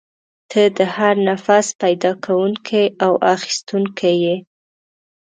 ته 0.49 0.61
د 0.77 0.79
هر 0.95 1.13
نفس 1.29 1.67
پیدا 1.81 2.11
کوونکی 2.25 2.83
او 3.05 3.11
اخیستونکی 3.35 4.13
یې. 4.25 4.35